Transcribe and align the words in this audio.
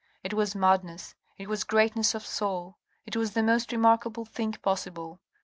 It 0.23 0.33
was 0.33 0.55
madness, 0.55 1.13
it 1.37 1.47
was 1.47 1.63
greatness 1.63 2.15
of 2.15 2.25
soul, 2.25 2.79
it 3.05 3.15
was 3.15 3.33
the 3.33 3.43
most 3.43 3.71
remarkable 3.71 4.25
thing 4.25 4.53
possible. 4.53 5.21